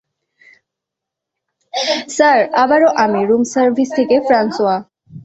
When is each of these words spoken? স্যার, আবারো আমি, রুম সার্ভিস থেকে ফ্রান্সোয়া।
স্যার, 2.09 2.39
আবারো 2.55 2.89
আমি, 3.03 3.19
রুম 3.25 3.43
সার্ভিস 3.53 3.89
থেকে 3.97 4.15
ফ্রান্সোয়া। 4.27 4.75